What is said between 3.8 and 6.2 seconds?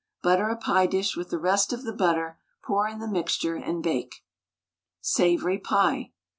bake. SAVOURY PIE.